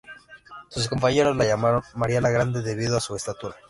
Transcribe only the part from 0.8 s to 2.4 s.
compañeros la llamaron "María la